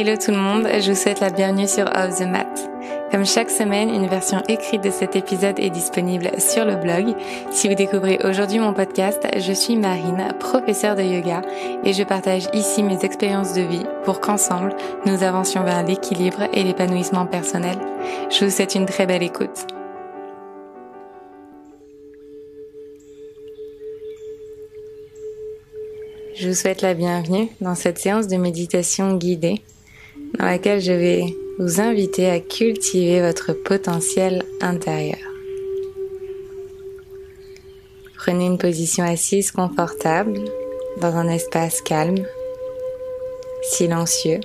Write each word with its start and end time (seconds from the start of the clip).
Hello 0.00 0.14
tout 0.16 0.30
le 0.30 0.36
monde, 0.36 0.68
je 0.80 0.92
vous 0.92 0.96
souhaite 0.96 1.18
la 1.18 1.28
bienvenue 1.28 1.66
sur 1.66 1.86
Off 1.86 2.20
the 2.20 2.26
Mat. 2.28 2.70
Comme 3.10 3.26
chaque 3.26 3.50
semaine, 3.50 3.92
une 3.92 4.06
version 4.06 4.40
écrite 4.46 4.84
de 4.84 4.90
cet 4.90 5.16
épisode 5.16 5.58
est 5.58 5.70
disponible 5.70 6.30
sur 6.38 6.64
le 6.64 6.76
blog. 6.76 7.16
Si 7.50 7.66
vous 7.66 7.74
découvrez 7.74 8.20
aujourd'hui 8.22 8.60
mon 8.60 8.72
podcast, 8.72 9.26
je 9.36 9.52
suis 9.52 9.74
Marine, 9.74 10.28
professeure 10.38 10.94
de 10.94 11.02
yoga, 11.02 11.42
et 11.82 11.92
je 11.92 12.04
partage 12.04 12.46
ici 12.52 12.84
mes 12.84 13.04
expériences 13.04 13.54
de 13.54 13.62
vie 13.62 13.82
pour 14.04 14.20
qu'ensemble, 14.20 14.72
nous 15.04 15.24
avancions 15.24 15.64
vers 15.64 15.82
l'équilibre 15.82 16.44
et 16.52 16.62
l'épanouissement 16.62 17.26
personnel. 17.26 17.76
Je 18.30 18.44
vous 18.44 18.52
souhaite 18.52 18.76
une 18.76 18.86
très 18.86 19.04
belle 19.04 19.24
écoute. 19.24 19.66
Je 26.36 26.46
vous 26.46 26.54
souhaite 26.54 26.82
la 26.82 26.94
bienvenue 26.94 27.48
dans 27.60 27.74
cette 27.74 27.98
séance 27.98 28.28
de 28.28 28.36
méditation 28.36 29.16
guidée 29.16 29.60
dans 30.34 30.46
laquelle 30.46 30.80
je 30.80 30.92
vais 30.92 31.24
vous 31.58 31.80
inviter 31.80 32.28
à 32.28 32.40
cultiver 32.40 33.20
votre 33.20 33.52
potentiel 33.52 34.42
intérieur. 34.60 35.18
Prenez 38.16 38.46
une 38.46 38.58
position 38.58 39.04
assise 39.04 39.52
confortable 39.52 40.38
dans 41.00 41.16
un 41.16 41.28
espace 41.28 41.80
calme, 41.80 42.24
silencieux. 43.62 44.40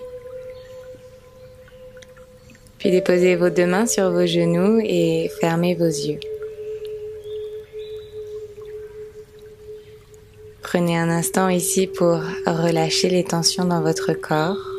Puis 2.78 2.92
déposez 2.92 3.36
vos 3.36 3.50
deux 3.50 3.66
mains 3.66 3.86
sur 3.86 4.12
vos 4.12 4.26
genoux 4.26 4.80
et 4.84 5.30
fermez 5.40 5.76
vos 5.76 5.86
yeux. 5.86 6.20
Prenez 10.62 10.98
un 10.98 11.10
instant 11.10 11.50
ici 11.50 11.88
pour 11.88 12.20
relâcher 12.48 13.10
les 13.10 13.24
tensions 13.24 13.66
dans 13.66 13.82
votre 13.82 14.14
corps. 14.14 14.73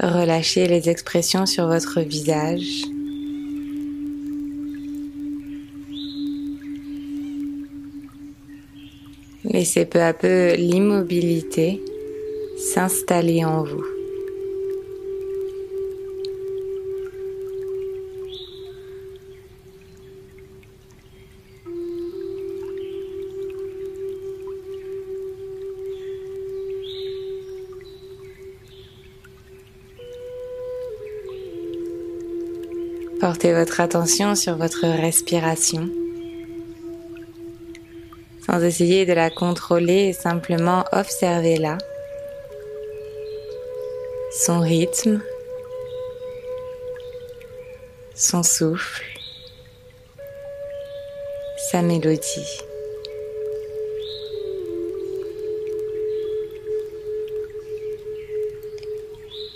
Relâchez 0.00 0.68
les 0.68 0.88
expressions 0.88 1.44
sur 1.44 1.66
votre 1.66 2.00
visage. 2.00 2.84
Laissez 9.44 9.86
peu 9.86 10.00
à 10.00 10.12
peu 10.12 10.54
l'immobilité 10.54 11.82
s'installer 12.58 13.44
en 13.44 13.64
vous. 13.64 13.97
Portez 33.20 33.52
votre 33.52 33.80
attention 33.80 34.34
sur 34.34 34.56
votre 34.56 34.86
respiration 34.86 35.88
sans 38.48 38.62
essayer 38.64 39.04
de 39.04 39.12
la 39.12 39.28
contrôler, 39.28 40.14
simplement 40.14 40.84
observez-la, 40.92 41.76
son 44.32 44.60
rythme, 44.60 45.20
son 48.14 48.42
souffle, 48.42 49.04
sa 51.70 51.82
mélodie. 51.82 52.62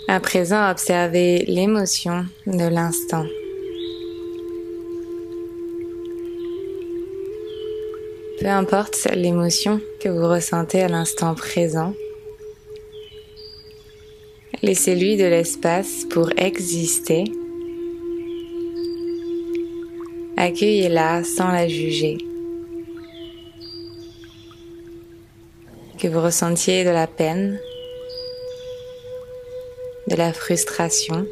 À 0.07 0.19
présent, 0.19 0.69
observez 0.69 1.45
l'émotion 1.47 2.27
de 2.45 2.67
l'instant. 2.67 3.25
Peu 8.43 8.49
importe 8.49 9.07
l'émotion 9.15 9.79
que 10.01 10.09
vous 10.09 10.27
ressentez 10.27 10.81
à 10.81 10.89
l'instant 10.89 11.33
présent, 11.33 11.93
laissez-lui 14.61 15.15
de 15.15 15.23
l'espace 15.23 16.03
pour 16.09 16.29
exister. 16.35 17.23
Accueillez-la 20.35 21.23
sans 21.23 21.53
la 21.53 21.69
juger. 21.69 22.17
Que 25.97 26.09
vous 26.09 26.21
ressentiez 26.21 26.83
de 26.83 26.89
la 26.89 27.07
peine, 27.07 27.57
de 30.09 30.17
la 30.17 30.33
frustration, 30.33 31.25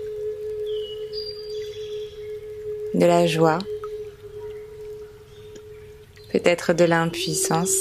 de 2.93 3.05
la 3.05 3.27
joie, 3.27 3.59
peut-être 6.31 6.73
de 6.73 6.85
l'impuissance. 6.85 7.75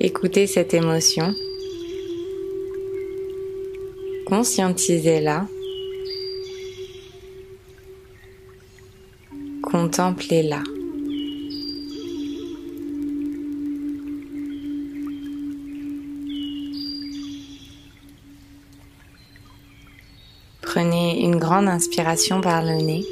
Écoutez 0.00 0.46
cette 0.46 0.74
émotion. 0.74 1.34
Conscientisez-la. 4.26 5.46
Contemplez-la. 9.62 10.62
Prenez 20.62 21.20
une 21.22 21.36
grande 21.36 21.68
inspiration 21.68 22.40
par 22.40 22.62
le 22.64 22.82
nez. 22.82 23.04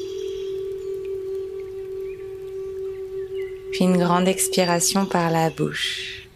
Puis 3.72 3.84
une 3.84 3.97
grande 3.97 4.28
expiration 4.28 5.06
par 5.06 5.31
la 5.31 5.50
bouche. 5.50 6.28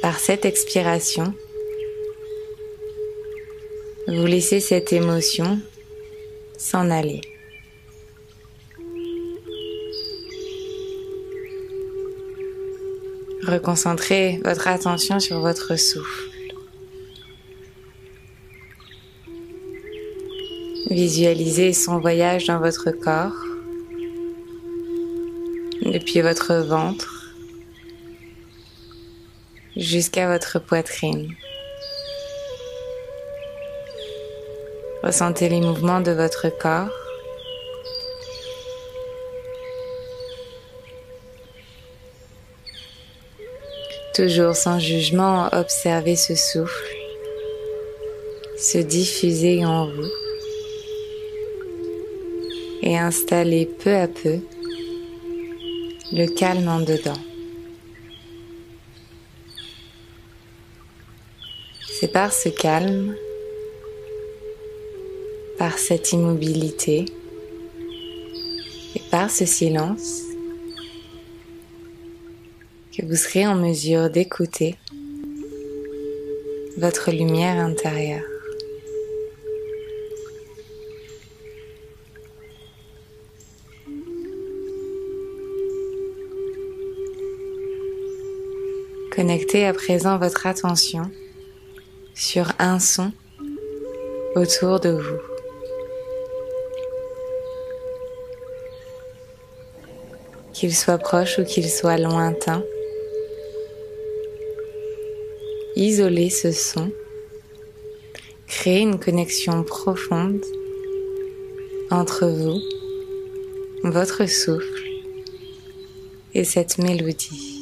Par 0.00 0.18
cette 0.18 0.44
expiration, 0.44 1.34
vous 4.08 4.26
laissez 4.26 4.60
cette 4.60 4.92
émotion 4.92 5.60
s'en 6.56 6.90
aller. 6.90 7.20
Reconcentrez 13.42 14.40
votre 14.44 14.66
attention 14.66 15.20
sur 15.20 15.40
votre 15.40 15.76
souffle. 15.76 16.30
Visualisez 20.90 21.72
son 21.72 21.98
voyage 21.98 22.46
dans 22.46 22.58
votre 22.58 22.90
corps 22.90 23.45
depuis 25.86 26.20
votre 26.20 26.54
ventre 26.54 27.32
jusqu'à 29.76 30.26
votre 30.26 30.58
poitrine. 30.58 31.34
Ressentez 35.02 35.48
les 35.48 35.60
mouvements 35.60 36.00
de 36.00 36.12
votre 36.12 36.48
corps. 36.48 36.90
Toujours 44.14 44.56
sans 44.56 44.78
jugement, 44.78 45.48
observez 45.52 46.16
ce 46.16 46.34
souffle 46.34 46.96
se 48.56 48.78
diffuser 48.78 49.64
en 49.64 49.86
vous 49.86 50.10
et 52.82 52.96
installer 52.96 53.66
peu 53.66 53.94
à 53.94 54.08
peu 54.08 54.38
le 56.12 56.26
calme 56.26 56.68
en 56.68 56.80
dedans. 56.80 57.18
C'est 61.88 62.12
par 62.12 62.32
ce 62.32 62.48
calme, 62.48 63.16
par 65.58 65.78
cette 65.78 66.12
immobilité 66.12 67.06
et 68.94 69.00
par 69.10 69.30
ce 69.30 69.46
silence 69.46 70.22
que 72.96 73.04
vous 73.04 73.16
serez 73.16 73.46
en 73.46 73.56
mesure 73.56 74.08
d'écouter 74.10 74.76
votre 76.76 77.10
lumière 77.10 77.58
intérieure. 77.58 78.35
Connectez 89.16 89.64
à 89.64 89.72
présent 89.72 90.18
votre 90.18 90.46
attention 90.46 91.10
sur 92.14 92.52
un 92.58 92.78
son 92.78 93.12
autour 94.34 94.78
de 94.78 94.90
vous. 94.90 95.20
Qu'il 100.52 100.76
soit 100.76 100.98
proche 100.98 101.38
ou 101.38 101.44
qu'il 101.44 101.66
soit 101.66 101.96
lointain, 101.96 102.62
isoler 105.76 106.28
ce 106.28 106.52
son, 106.52 106.90
créer 108.46 108.80
une 108.80 109.00
connexion 109.00 109.62
profonde 109.62 110.44
entre 111.90 112.26
vous, 112.26 112.60
votre 113.82 114.26
souffle 114.26 114.84
et 116.34 116.44
cette 116.44 116.76
mélodie. 116.76 117.55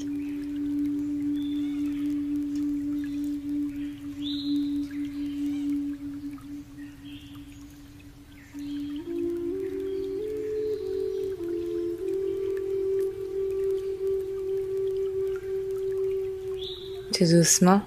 Doucement, 17.20 17.80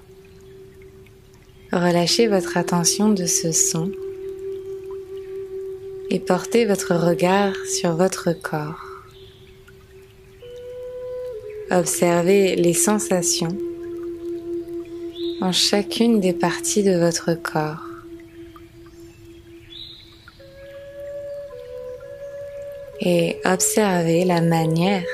relâchez 1.70 2.28
votre 2.28 2.56
attention 2.56 3.10
de 3.10 3.26
ce 3.26 3.52
son 3.52 3.92
et 6.08 6.18
portez 6.18 6.64
votre 6.64 6.94
regard 6.94 7.52
sur 7.66 7.94
votre 7.94 8.32
corps. 8.32 8.80
Observez 11.70 12.56
les 12.56 12.72
sensations 12.72 13.56
en 15.42 15.52
chacune 15.52 16.20
des 16.20 16.32
parties 16.32 16.82
de 16.82 16.96
votre 16.98 17.34
corps. 17.34 17.84
Et 23.00 23.36
observez 23.44 24.24
la 24.24 24.40
manière 24.40 25.04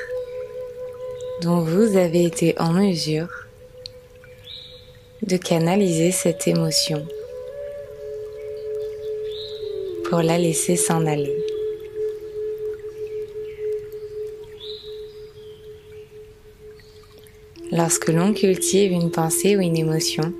dont 1.42 1.60
vous 1.60 1.96
avez 1.96 2.24
été 2.24 2.54
en 2.60 2.72
mesure 2.72 3.43
de 5.26 5.38
canaliser 5.38 6.10
cette 6.10 6.46
émotion 6.46 7.02
pour 10.10 10.20
la 10.20 10.36
laisser 10.36 10.76
s'en 10.76 11.06
aller. 11.06 11.34
Lorsque 17.72 18.08
l'on 18.08 18.34
cultive 18.34 18.92
une 18.92 19.10
pensée 19.10 19.56
ou 19.56 19.60
une 19.60 19.78
émotion, 19.78 20.30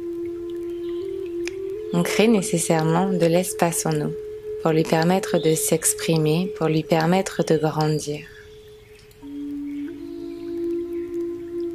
on 1.95 2.03
crée 2.03 2.29
nécessairement 2.29 3.09
de 3.11 3.27
l'espace 3.27 3.87
en 3.87 3.93
nous 3.93 4.13
pour 4.63 4.73
lui 4.73 4.83
permettre 4.83 5.39
de 5.39 5.55
s'exprimer, 5.55 6.53
pour 6.59 6.69
lui 6.69 6.83
permettre 6.83 7.43
de 7.43 7.57
grandir. 7.57 8.34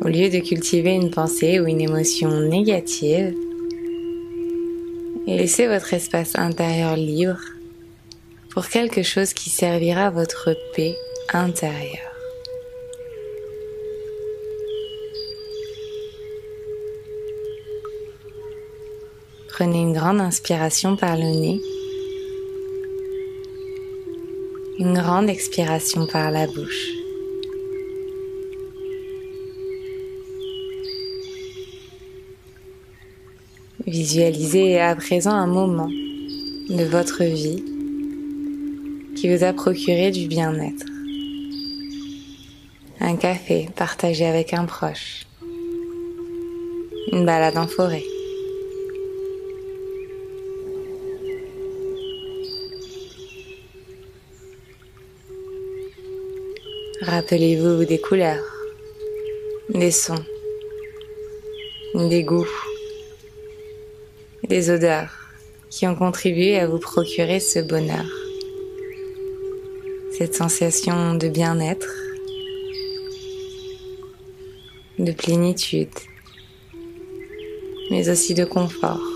Au 0.01 0.07
lieu 0.07 0.29
de 0.29 0.39
cultiver 0.39 0.93
une 0.93 1.11
pensée 1.11 1.59
ou 1.59 1.67
une 1.67 1.81
émotion 1.81 2.29
négative, 2.39 3.35
laissez 5.27 5.67
votre 5.67 5.93
espace 5.93 6.37
intérieur 6.37 6.95
libre 6.95 7.41
pour 8.49 8.67
quelque 8.67 9.03
chose 9.03 9.33
qui 9.33 9.49
servira 9.49 10.09
votre 10.09 10.55
paix 10.73 10.95
intérieure. 11.33 12.15
Prenez 19.49 19.81
une 19.81 19.93
grande 19.93 20.21
inspiration 20.21 20.95
par 20.95 21.17
le 21.17 21.23
nez, 21.23 21.59
une 24.79 24.93
grande 24.93 25.29
expiration 25.29 26.07
par 26.07 26.31
la 26.31 26.47
bouche. 26.47 26.98
Visualisez 33.89 34.79
à 34.79 34.95
présent 34.95 35.31
un 35.31 35.47
moment 35.47 35.89
de 35.89 36.83
votre 36.83 37.23
vie 37.23 37.65
qui 39.15 39.35
vous 39.35 39.43
a 39.43 39.51
procuré 39.51 40.11
du 40.11 40.27
bien-être. 40.27 40.85
Un 42.99 43.15
café 43.15 43.67
partagé 43.75 44.27
avec 44.27 44.53
un 44.53 44.65
proche. 44.65 45.25
Une 47.13 47.25
balade 47.25 47.57
en 47.57 47.65
forêt. 47.65 48.03
Rappelez-vous 57.01 57.85
des 57.85 57.99
couleurs, 57.99 58.45
des 59.73 59.89
sons, 59.89 60.25
des 61.95 62.21
goûts 62.21 62.45
des 64.49 64.71
odeurs 64.71 65.11
qui 65.69 65.85
ont 65.85 65.95
contribué 65.95 66.57
à 66.57 66.67
vous 66.67 66.79
procurer 66.79 67.39
ce 67.39 67.59
bonheur, 67.59 68.05
cette 70.17 70.33
sensation 70.33 71.13
de 71.13 71.29
bien-être, 71.29 71.93
de 74.97 75.11
plénitude, 75.11 75.93
mais 77.91 78.09
aussi 78.09 78.33
de 78.33 78.43
confort. 78.43 79.07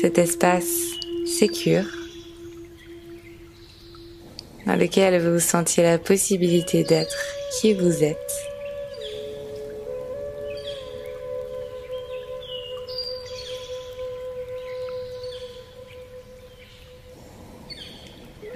Cet 0.00 0.18
espace 0.18 0.92
sécure 1.26 1.86
dans 4.64 4.76
lequel 4.76 5.20
vous 5.20 5.40
sentiez 5.40 5.82
la 5.82 5.98
possibilité 5.98 6.84
d'être 6.84 7.16
qui 7.60 7.74
vous 7.74 8.04
êtes 8.04 8.55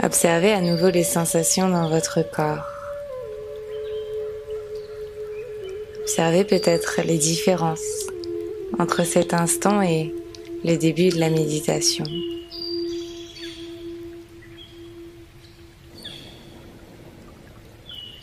Observez 0.02 0.52
à 0.52 0.62
nouveau 0.62 0.88
les 0.88 1.04
sensations 1.04 1.68
dans 1.68 1.90
votre 1.90 2.22
corps. 2.22 2.64
Observez 6.00 6.44
peut-être 6.44 7.02
les 7.04 7.18
différences 7.18 8.06
entre 8.78 9.04
cet 9.04 9.34
instant 9.34 9.82
et 9.82 10.14
le 10.64 10.76
début 10.76 11.10
de 11.10 11.20
la 11.20 11.28
méditation. 11.28 12.04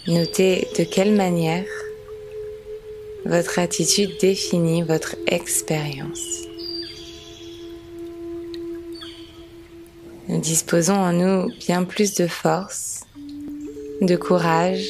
Notez 0.07 0.67
de 0.79 0.83
quelle 0.83 1.13
manière 1.13 1.65
votre 3.25 3.59
attitude 3.59 4.17
définit 4.19 4.81
votre 4.81 5.15
expérience. 5.27 6.47
Nous 10.29 10.39
disposons 10.41 10.95
en 10.95 11.13
nous 11.13 11.49
bien 11.57 11.85
plus 11.85 12.13
de 12.15 12.27
force, 12.27 13.05
de 14.01 14.17
courage, 14.17 14.85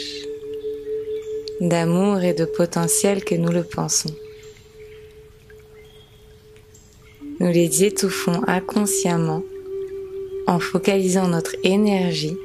d'amour 1.61 2.21
et 2.21 2.33
de 2.33 2.45
potentiel 2.45 3.23
que 3.23 3.35
nous 3.35 3.51
le 3.51 3.63
pensons. 3.63 4.15
Nous 7.39 7.51
les 7.51 7.83
étouffons 7.83 8.41
inconsciemment 8.47 9.43
en 10.47 10.59
focalisant 10.59 11.27
notre 11.27 11.55
énergie 11.63 12.37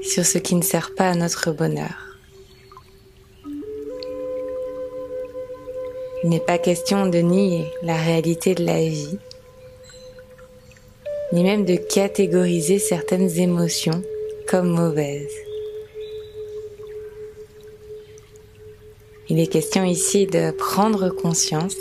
sur 0.00 0.24
ce 0.24 0.38
qui 0.38 0.54
ne 0.54 0.62
sert 0.62 0.94
pas 0.94 1.10
à 1.10 1.14
notre 1.14 1.52
bonheur. 1.52 2.16
Il 6.24 6.30
n'est 6.30 6.40
pas 6.40 6.56
question 6.56 7.06
de 7.06 7.18
nier 7.18 7.66
la 7.82 7.96
réalité 7.96 8.54
de 8.54 8.64
la 8.64 8.80
vie 8.80 9.18
ni 11.32 11.42
même 11.42 11.64
de 11.64 11.76
catégoriser 11.76 12.78
certaines 12.78 13.38
émotions 13.38 14.02
comme 14.48 14.68
mauvaises. 14.68 15.34
Il 19.28 19.38
est 19.38 19.46
question 19.46 19.84
ici 19.84 20.26
de 20.26 20.52
prendre 20.52 21.10
conscience 21.10 21.76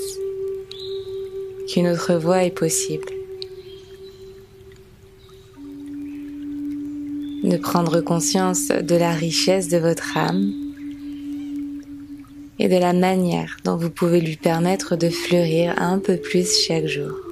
qu'une 1.68 1.88
autre 1.88 2.16
voie 2.16 2.44
est 2.44 2.52
possible. 2.52 3.08
De 7.44 7.56
prendre 7.56 8.02
conscience 8.02 8.68
de 8.68 8.96
la 8.96 9.14
richesse 9.14 9.70
de 9.70 9.78
votre 9.78 10.18
âme 10.18 10.52
et 12.60 12.68
de 12.68 12.76
la 12.76 12.92
manière 12.92 13.56
dont 13.64 13.78
vous 13.78 13.92
pouvez 13.92 14.20
lui 14.20 14.36
permettre 14.36 14.98
de 14.98 15.10
fleurir 15.10 15.74
un 15.78 16.00
peu 16.00 16.18
plus 16.18 16.66
chaque 16.66 16.88
jour. 16.88 17.27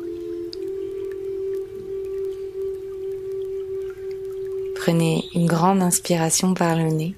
Prenez 4.85 5.27
une 5.33 5.47
grande 5.47 5.81
inspiration 5.81 6.53
par 6.53 6.75
le 6.75 6.83
nez. 6.83 7.15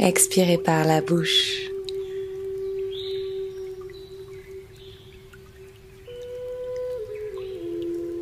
Expirez 0.00 0.58
par 0.58 0.84
la 0.84 1.00
bouche. 1.00 1.70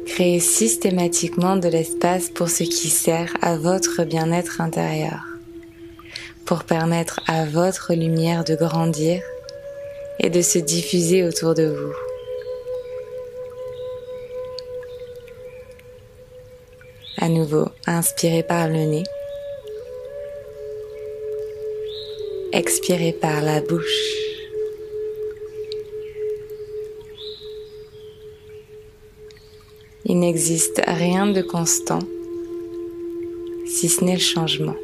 Créez 0.09 0.41
systématiquement 0.41 1.57
de 1.57 1.69
l'espace 1.69 2.29
pour 2.29 2.51
ce 2.51 2.65
qui 2.65 2.91
sert 2.91 3.35
à 3.41 3.57
votre 3.57 4.05
bien-être 4.05 4.61
intérieur, 4.61 5.25
pour 6.45 6.65
permettre 6.65 7.21
à 7.27 7.47
votre 7.47 7.95
lumière 7.95 8.45
de 8.45 8.57
grandir 8.57 9.23
et 10.21 10.29
de 10.29 10.43
se 10.43 10.59
diffuser 10.59 11.25
autour 11.25 11.55
de 11.55 11.65
vous. 11.65 12.08
À 17.21 17.29
nouveau, 17.29 17.67
inspirez 17.87 18.45
par 18.45 18.69
le 18.69 18.85
nez. 18.85 19.03
Expirez 22.53 23.13
par 23.13 23.43
la 23.43 23.61
bouche. 23.61 24.15
Il 30.05 30.21
n'existe 30.21 30.81
rien 30.87 31.27
de 31.27 31.43
constant 31.43 31.99
si 33.67 33.89
ce 33.89 34.05
n'est 34.05 34.15
le 34.15 34.21
changement. 34.21 34.77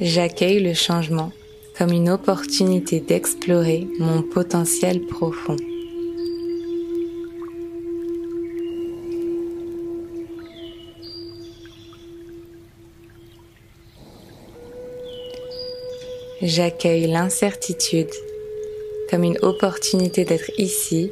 J'accueille 0.00 0.60
le 0.60 0.72
changement 0.72 1.32
comme 1.76 1.90
une 1.90 2.10
opportunité 2.10 3.00
d'explorer 3.00 3.88
mon 3.98 4.22
potentiel 4.22 5.00
profond. 5.06 5.56
J'accueille 16.40 17.08
l'incertitude 17.08 18.12
comme 19.10 19.24
une 19.24 19.38
opportunité 19.42 20.24
d'être 20.24 20.52
ici 20.56 21.10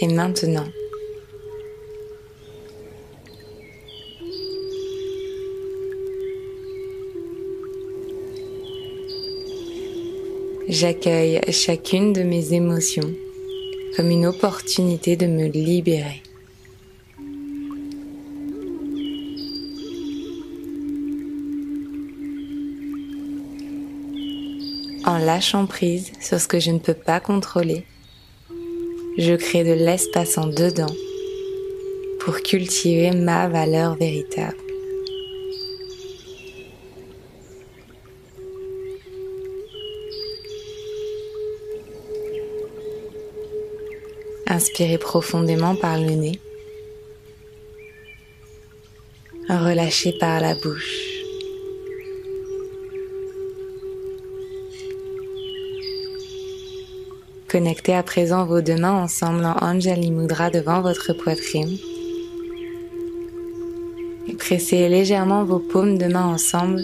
et 0.00 0.08
maintenant. 0.08 0.66
J'accueille 10.68 11.40
chacune 11.52 12.12
de 12.12 12.24
mes 12.24 12.52
émotions 12.52 13.14
comme 13.96 14.10
une 14.10 14.26
opportunité 14.26 15.14
de 15.14 15.26
me 15.26 15.46
libérer. 15.46 16.20
En 25.06 25.18
lâchant 25.18 25.66
prise 25.66 26.12
sur 26.18 26.40
ce 26.40 26.48
que 26.48 26.58
je 26.58 26.70
ne 26.70 26.78
peux 26.78 26.94
pas 26.94 27.20
contrôler, 27.20 27.84
je 29.18 29.34
crée 29.34 29.62
de 29.62 29.72
l'espace 29.72 30.38
en 30.38 30.46
dedans 30.46 30.94
pour 32.20 32.40
cultiver 32.40 33.10
ma 33.10 33.48
valeur 33.48 33.96
véritable. 33.96 34.56
Inspirez 44.46 44.98
profondément 44.98 45.74
par 45.76 45.98
le 45.98 46.12
nez. 46.12 46.40
Relâchez 49.50 50.16
par 50.18 50.40
la 50.40 50.54
bouche. 50.54 51.13
Connectez 57.54 57.94
à 57.94 58.02
présent 58.02 58.46
vos 58.46 58.62
deux 58.62 58.74
mains 58.74 59.00
ensemble 59.00 59.44
en 59.46 59.54
Anjali 59.62 60.10
Mudra 60.10 60.50
devant 60.50 60.80
votre 60.80 61.12
poitrine. 61.12 61.78
Et 64.26 64.32
pressez 64.32 64.88
légèrement 64.88 65.44
vos 65.44 65.60
paumes 65.60 65.96
de 65.96 66.06
main 66.06 66.24
ensemble 66.24 66.82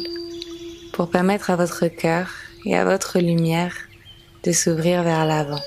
pour 0.93 1.11
permettre 1.11 1.50
à 1.50 1.57
votre 1.57 1.89
cœur 1.89 2.29
et 2.65 2.77
à 2.77 2.85
votre 2.85 3.19
lumière 3.19 3.75
de 4.45 4.53
s'ouvrir 4.53 5.03
vers 5.03 5.27
l'avant. 5.27 5.59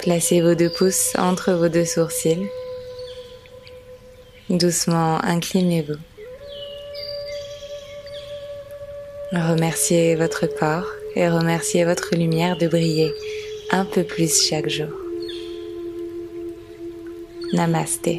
Placez 0.00 0.40
vos 0.40 0.56
deux 0.56 0.70
pouces 0.70 1.12
entre 1.16 1.52
vos 1.52 1.68
deux 1.68 1.84
sourcils. 1.84 2.48
Doucement 4.50 5.22
inclinez-vous. 5.22 6.00
Remerciez 9.32 10.14
votre 10.14 10.46
corps 10.46 10.90
et 11.14 11.28
remerciez 11.28 11.84
votre 11.84 12.16
lumière 12.16 12.56
de 12.56 12.66
briller 12.66 13.12
un 13.70 13.84
peu 13.84 14.02
plus 14.02 14.42
chaque 14.42 14.70
jour. 14.70 14.88
Namasté. 17.52 18.18